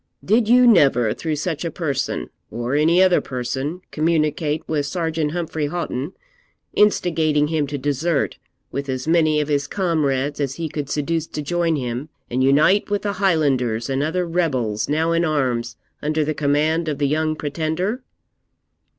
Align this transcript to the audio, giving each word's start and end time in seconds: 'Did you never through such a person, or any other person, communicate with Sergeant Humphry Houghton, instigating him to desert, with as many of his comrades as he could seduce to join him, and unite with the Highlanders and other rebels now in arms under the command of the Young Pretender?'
'Did 0.25 0.49
you 0.49 0.65
never 0.65 1.13
through 1.13 1.35
such 1.35 1.63
a 1.63 1.69
person, 1.69 2.31
or 2.49 2.73
any 2.73 3.03
other 3.03 3.21
person, 3.21 3.81
communicate 3.91 4.67
with 4.67 4.87
Sergeant 4.87 5.29
Humphry 5.31 5.67
Houghton, 5.67 6.13
instigating 6.73 7.49
him 7.49 7.67
to 7.67 7.77
desert, 7.77 8.39
with 8.71 8.89
as 8.89 9.07
many 9.07 9.39
of 9.39 9.47
his 9.47 9.67
comrades 9.67 10.39
as 10.41 10.55
he 10.55 10.67
could 10.69 10.89
seduce 10.89 11.27
to 11.27 11.43
join 11.43 11.75
him, 11.75 12.09
and 12.31 12.43
unite 12.43 12.89
with 12.89 13.03
the 13.03 13.13
Highlanders 13.21 13.91
and 13.91 14.01
other 14.01 14.25
rebels 14.25 14.89
now 14.89 15.11
in 15.11 15.23
arms 15.23 15.75
under 16.01 16.25
the 16.25 16.33
command 16.33 16.87
of 16.87 16.97
the 16.97 17.07
Young 17.07 17.35
Pretender?' 17.35 18.01